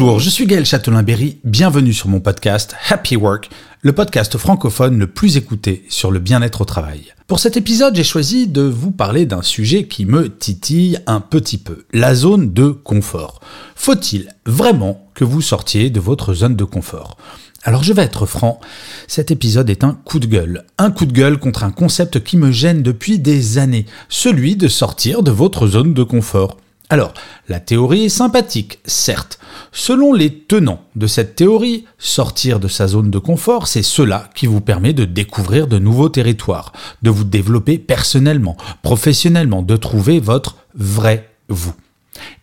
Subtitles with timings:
[0.00, 3.50] Bonjour, je suis Gaël Châtelain-Berry, bienvenue sur mon podcast Happy Work,
[3.82, 7.12] le podcast francophone le plus écouté sur le bien-être au travail.
[7.26, 11.58] Pour cet épisode, j'ai choisi de vous parler d'un sujet qui me titille un petit
[11.58, 13.40] peu, la zone de confort.
[13.76, 17.18] Faut-il vraiment que vous sortiez de votre zone de confort?
[17.64, 18.58] Alors je vais être franc,
[19.06, 20.64] cet épisode est un coup de gueule.
[20.78, 24.66] Un coup de gueule contre un concept qui me gêne depuis des années, celui de
[24.66, 26.56] sortir de votre zone de confort.
[26.92, 27.14] Alors,
[27.48, 29.38] la théorie est sympathique, certes.
[29.70, 34.48] Selon les tenants de cette théorie, sortir de sa zone de confort, c'est cela qui
[34.48, 40.56] vous permet de découvrir de nouveaux territoires, de vous développer personnellement, professionnellement, de trouver votre
[40.74, 41.74] vrai vous.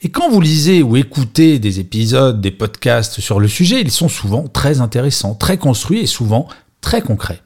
[0.02, 4.08] Et quand vous lisez ou écoutez des épisodes, des podcasts sur le sujet, ils sont
[4.08, 6.48] souvent très intéressants, très construits et souvent
[6.80, 7.42] très concrets.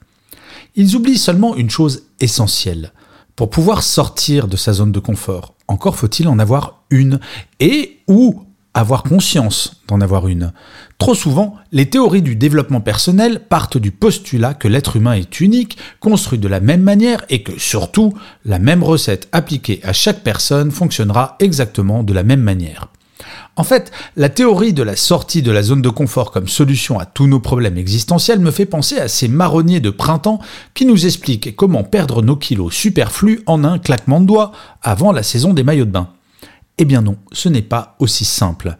[0.75, 2.93] Ils oublient seulement une chose essentielle.
[3.35, 7.19] Pour pouvoir sortir de sa zone de confort, encore faut-il en avoir une
[7.59, 10.53] et ou avoir conscience d'en avoir une.
[10.97, 15.77] Trop souvent, les théories du développement personnel partent du postulat que l'être humain est unique,
[15.99, 18.13] construit de la même manière et que surtout,
[18.45, 22.87] la même recette appliquée à chaque personne fonctionnera exactement de la même manière.
[23.55, 27.05] En fait, la théorie de la sortie de la zone de confort comme solution à
[27.05, 30.39] tous nos problèmes existentiels me fait penser à ces marronniers de printemps
[30.73, 34.51] qui nous expliquent comment perdre nos kilos superflus en un claquement de doigts
[34.81, 36.09] avant la saison des maillots de bain.
[36.77, 38.77] Eh bien non, ce n'est pas aussi simple.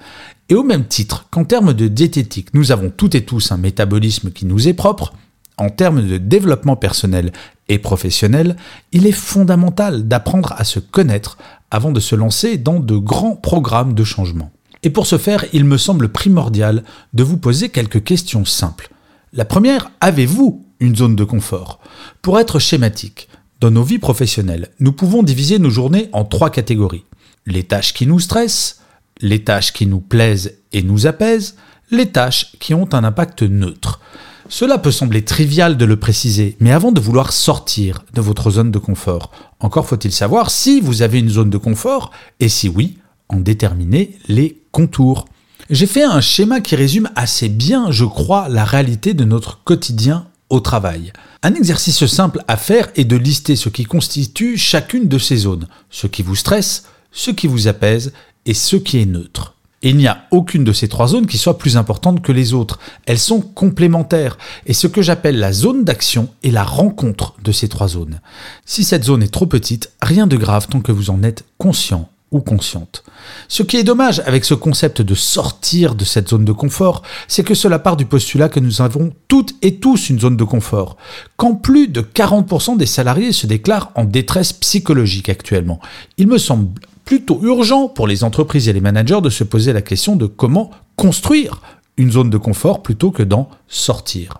[0.49, 4.31] Et au même titre qu'en termes de diététique, nous avons toutes et tous un métabolisme
[4.31, 5.13] qui nous est propre,
[5.57, 7.31] en termes de développement personnel
[7.69, 8.55] et professionnel,
[8.91, 11.37] il est fondamental d'apprendre à se connaître
[11.71, 14.51] avant de se lancer dans de grands programmes de changement.
[14.83, 16.83] Et pour ce faire, il me semble primordial
[17.13, 18.91] de vous poser quelques questions simples.
[19.33, 21.79] La première, avez-vous une zone de confort?
[22.21, 23.29] Pour être schématique,
[23.59, 27.05] dans nos vies professionnelles, nous pouvons diviser nos journées en trois catégories
[27.45, 28.79] les tâches qui nous stressent,
[29.19, 31.55] les tâches qui nous plaisent et nous apaisent,
[31.89, 33.99] les tâches qui ont un impact neutre.
[34.53, 38.69] Cela peut sembler trivial de le préciser, mais avant de vouloir sortir de votre zone
[38.69, 39.31] de confort,
[39.61, 42.97] encore faut-il savoir si vous avez une zone de confort et si oui,
[43.29, 45.25] en déterminer les contours.
[45.69, 50.27] J'ai fait un schéma qui résume assez bien, je crois, la réalité de notre quotidien
[50.49, 51.13] au travail.
[51.43, 55.69] Un exercice simple à faire est de lister ce qui constitue chacune de ces zones,
[55.89, 58.11] ce qui vous stresse, ce qui vous apaise
[58.45, 59.55] et ce qui est neutre.
[59.81, 62.79] Il n'y a aucune de ces trois zones qui soit plus importante que les autres.
[63.05, 64.37] Elles sont complémentaires.
[64.65, 68.21] Et ce que j'appelle la zone d'action est la rencontre de ces trois zones.
[68.65, 72.09] Si cette zone est trop petite, rien de grave tant que vous en êtes conscient
[72.31, 73.03] ou consciente.
[73.49, 77.43] Ce qui est dommage avec ce concept de sortir de cette zone de confort, c'est
[77.43, 80.95] que cela part du postulat que nous avons toutes et tous une zone de confort.
[81.35, 85.81] Quand plus de 40% des salariés se déclarent en détresse psychologique actuellement,
[86.17, 86.69] il me semble
[87.05, 90.71] plutôt urgent pour les entreprises et les managers de se poser la question de comment
[90.95, 91.61] construire
[91.97, 94.39] une zone de confort plutôt que d'en sortir.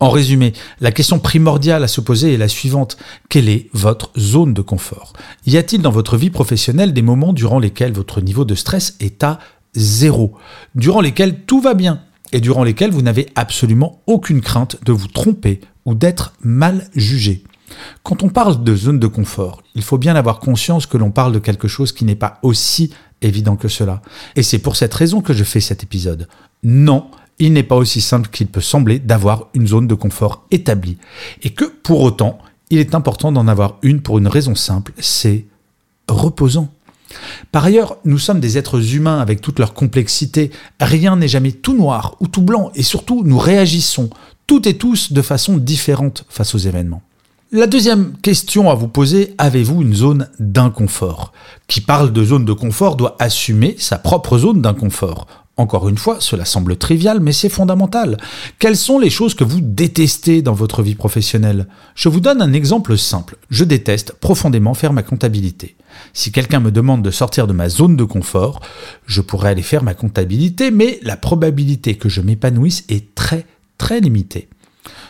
[0.00, 2.96] En résumé, la question primordiale à se poser est la suivante.
[3.28, 5.12] Quelle est votre zone de confort?
[5.46, 9.22] Y a-t-il dans votre vie professionnelle des moments durant lesquels votre niveau de stress est
[9.22, 9.38] à
[9.74, 10.34] zéro?
[10.74, 12.00] Durant lesquels tout va bien
[12.32, 17.44] et durant lesquels vous n'avez absolument aucune crainte de vous tromper ou d'être mal jugé?
[18.02, 21.32] Quand on parle de zone de confort, il faut bien avoir conscience que l'on parle
[21.32, 24.02] de quelque chose qui n'est pas aussi évident que cela.
[24.36, 26.28] Et c'est pour cette raison que je fais cet épisode.
[26.62, 27.06] Non,
[27.38, 30.98] il n'est pas aussi simple qu'il peut sembler d'avoir une zone de confort établie.
[31.42, 32.38] Et que pour autant,
[32.70, 35.46] il est important d'en avoir une pour une raison simple, c'est
[36.08, 36.72] reposant.
[37.50, 40.50] Par ailleurs, nous sommes des êtres humains avec toute leur complexité.
[40.80, 44.08] Rien n'est jamais tout noir ou tout blanc et surtout nous réagissons
[44.46, 47.02] toutes et tous de façon différente face aux événements.
[47.54, 51.34] La deuxième question à vous poser, avez-vous une zone d'inconfort?
[51.68, 55.26] Qui parle de zone de confort doit assumer sa propre zone d'inconfort.
[55.58, 58.16] Encore une fois, cela semble trivial, mais c'est fondamental.
[58.58, 61.66] Quelles sont les choses que vous détestez dans votre vie professionnelle?
[61.94, 63.36] Je vous donne un exemple simple.
[63.50, 65.76] Je déteste profondément faire ma comptabilité.
[66.14, 68.62] Si quelqu'un me demande de sortir de ma zone de confort,
[69.04, 73.44] je pourrais aller faire ma comptabilité, mais la probabilité que je m'épanouisse est très
[73.76, 74.48] très limitée.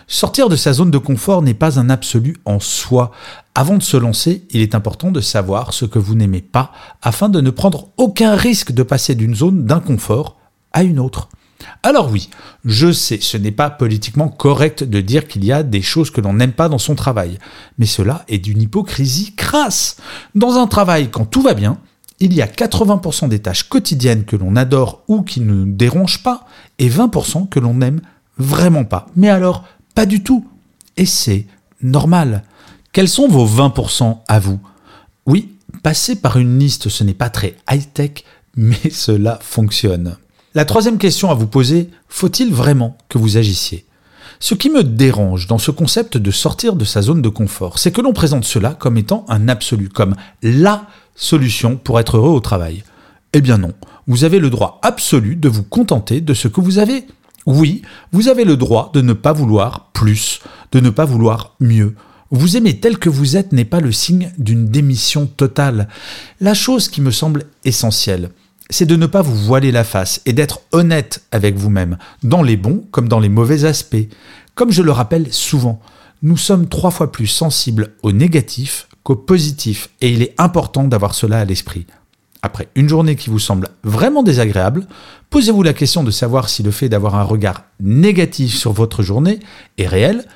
[0.06, 3.10] Sortir de sa zone de confort n'est pas un absolu en soi.
[3.54, 6.72] Avant de se lancer, il est important de savoir ce que vous n'aimez pas
[7.02, 10.38] afin de ne prendre aucun risque de passer d'une zone d'inconfort
[10.72, 11.28] à une autre.
[11.82, 12.28] Alors oui,
[12.64, 16.20] je sais, ce n'est pas politiquement correct de dire qu'il y a des choses que
[16.20, 17.38] l'on n'aime pas dans son travail,
[17.78, 19.96] mais cela est d'une hypocrisie crasse.
[20.34, 21.78] Dans un travail, quand tout va bien,
[22.20, 26.22] il y a 80% des tâches quotidiennes que l'on adore ou qui ne nous dérangent
[26.22, 26.46] pas,
[26.78, 28.00] et 20% que l'on n'aime
[28.38, 29.06] vraiment pas.
[29.16, 29.64] Mais alors,
[29.94, 30.46] pas du tout.
[30.96, 31.46] Et c'est
[31.82, 32.44] normal.
[32.92, 34.60] Quels sont vos 20% à vous?
[35.26, 35.52] Oui,
[35.82, 38.24] passer par une liste, ce n'est pas très high-tech,
[38.56, 40.16] mais cela fonctionne.
[40.54, 43.86] La troisième question à vous poser, faut-il vraiment que vous agissiez?
[44.38, 47.92] Ce qui me dérange dans ce concept de sortir de sa zone de confort, c'est
[47.92, 52.40] que l'on présente cela comme étant un absolu, comme LA solution pour être heureux au
[52.40, 52.82] travail.
[53.32, 53.72] Eh bien non,
[54.06, 57.06] vous avez le droit absolu de vous contenter de ce que vous avez.
[57.46, 60.40] Oui, vous avez le droit de ne pas vouloir plus,
[60.70, 61.94] de ne pas vouloir mieux.
[62.30, 65.88] Vous aimer tel que vous êtes n'est pas le signe d'une démission totale.
[66.40, 68.30] La chose qui me semble essentielle,
[68.70, 72.56] c'est de ne pas vous voiler la face et d'être honnête avec vous-même, dans les
[72.56, 74.08] bons comme dans les mauvais aspects.
[74.54, 75.80] Comme je le rappelle souvent,
[76.22, 81.14] nous sommes trois fois plus sensibles au négatif qu'au positif, et il est important d'avoir
[81.14, 81.86] cela à l'esprit.
[82.42, 84.86] Après une journée qui vous semble vraiment désagréable,
[85.30, 89.38] posez-vous la question de savoir si le fait d'avoir un regard négatif sur votre journée
[89.78, 90.26] est réel,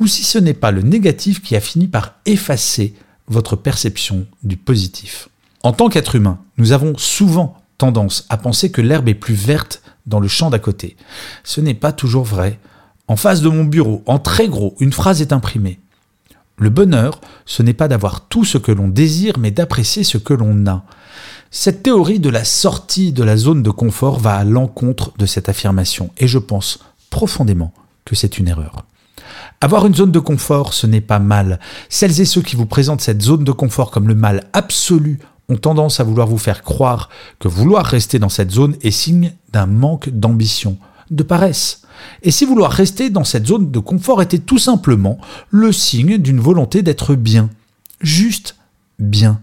[0.00, 2.94] ou si ce n'est pas le négatif qui a fini par effacer
[3.28, 5.28] votre perception du positif.
[5.62, 9.82] En tant qu'être humain, nous avons souvent tendance à penser que l'herbe est plus verte
[10.06, 10.96] dans le champ d'à côté.
[11.44, 12.58] Ce n'est pas toujours vrai.
[13.06, 15.78] En face de mon bureau, en très gros, une phrase est imprimée.
[16.58, 20.34] Le bonheur, ce n'est pas d'avoir tout ce que l'on désire, mais d'apprécier ce que
[20.34, 20.84] l'on a.
[21.50, 25.48] Cette théorie de la sortie de la zone de confort va à l'encontre de cette
[25.48, 26.78] affirmation, et je pense
[27.10, 27.72] profondément
[28.04, 28.84] que c'est une erreur.
[29.60, 31.60] Avoir une zone de confort, ce n'est pas mal.
[31.88, 35.56] Celles et ceux qui vous présentent cette zone de confort comme le mal absolu ont
[35.56, 37.08] tendance à vouloir vous faire croire
[37.38, 40.78] que vouloir rester dans cette zone est signe d'un manque d'ambition,
[41.10, 41.82] de paresse.
[42.22, 45.18] Et si vouloir rester dans cette zone de confort était tout simplement
[45.50, 47.50] le signe d'une volonté d'être bien,
[48.00, 48.56] juste
[48.98, 49.40] bien.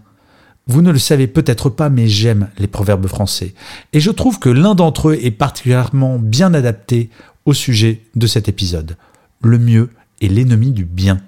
[0.66, 3.54] Vous ne le savez peut-être pas, mais j'aime les proverbes français.
[3.92, 7.10] Et je trouve que l'un d'entre eux est particulièrement bien adapté
[7.44, 8.96] au sujet de cet épisode.
[9.42, 9.90] Le mieux
[10.20, 11.20] est l'ennemi du bien.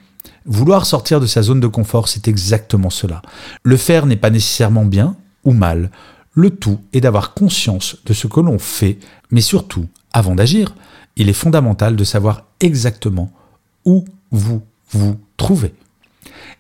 [0.45, 3.23] Vouloir sortir de sa zone de confort, c'est exactement cela.
[3.63, 5.91] Le faire n'est pas nécessairement bien ou mal.
[6.35, 8.99] Le tout est d'avoir conscience de ce que l'on fait,
[9.31, 10.75] mais surtout, avant d'agir,
[11.17, 13.33] il est fondamental de savoir exactement
[13.85, 15.75] où vous vous trouvez.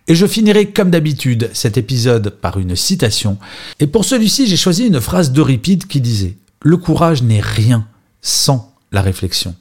[0.08, 3.38] Et je finirai comme d'habitude cet épisode par une citation.
[3.78, 6.28] Et pour celui-ci, j'ai choisi une phrase d'Euripide qui disait⁇
[6.60, 7.86] Le courage n'est rien
[8.20, 9.50] sans la réflexion⁇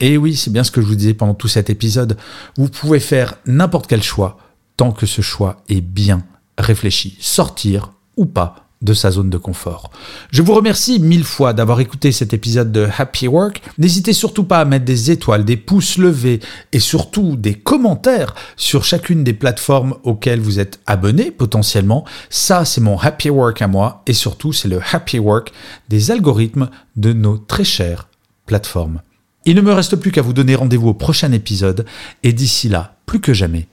[0.00, 2.16] et oui, c'est bien ce que je vous disais pendant tout cet épisode.
[2.56, 4.38] Vous pouvez faire n'importe quel choix
[4.76, 6.22] tant que ce choix est bien
[6.56, 7.16] réfléchi.
[7.20, 9.90] Sortir ou pas de sa zone de confort.
[10.30, 13.62] Je vous remercie mille fois d'avoir écouté cet épisode de Happy Work.
[13.78, 16.40] N'hésitez surtout pas à mettre des étoiles, des pouces levés
[16.72, 22.04] et surtout des commentaires sur chacune des plateformes auxquelles vous êtes abonné potentiellement.
[22.30, 25.52] Ça, c'est mon Happy Work à moi et surtout, c'est le Happy Work
[25.88, 28.08] des algorithmes de nos très chères
[28.46, 29.00] plateformes.
[29.44, 31.86] Il ne me reste plus qu'à vous donner rendez-vous au prochain épisode,
[32.22, 33.66] et d'ici là, plus que jamais,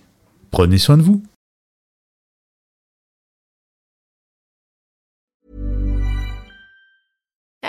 [0.51, 1.21] prenez soin de vous.